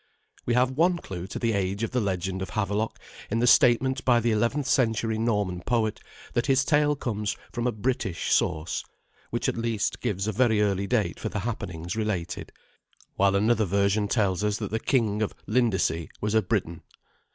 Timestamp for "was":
16.19-16.33